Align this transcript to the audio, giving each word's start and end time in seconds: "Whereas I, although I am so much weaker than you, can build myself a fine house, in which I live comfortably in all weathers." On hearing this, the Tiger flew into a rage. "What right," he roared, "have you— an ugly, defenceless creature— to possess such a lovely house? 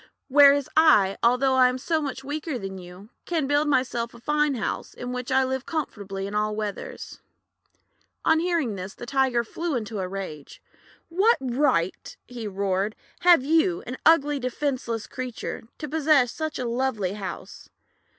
"Whereas 0.29 0.67
I, 0.75 1.15
although 1.21 1.53
I 1.53 1.69
am 1.69 1.77
so 1.77 2.01
much 2.01 2.23
weaker 2.23 2.57
than 2.57 2.79
you, 2.79 3.09
can 3.27 3.45
build 3.45 3.67
myself 3.67 4.15
a 4.15 4.19
fine 4.19 4.55
house, 4.55 4.95
in 4.95 5.11
which 5.11 5.31
I 5.31 5.43
live 5.43 5.67
comfortably 5.67 6.25
in 6.25 6.33
all 6.33 6.55
weathers." 6.55 7.19
On 8.25 8.39
hearing 8.39 8.73
this, 8.73 8.95
the 8.95 9.05
Tiger 9.05 9.43
flew 9.43 9.75
into 9.75 9.99
a 9.99 10.07
rage. 10.07 10.59
"What 11.09 11.37
right," 11.39 12.17
he 12.27 12.47
roared, 12.47 12.95
"have 13.19 13.43
you— 13.45 13.83
an 13.85 13.97
ugly, 14.03 14.39
defenceless 14.39 15.05
creature— 15.05 15.67
to 15.77 15.87
possess 15.87 16.31
such 16.31 16.57
a 16.57 16.65
lovely 16.65 17.13
house? 17.13 17.69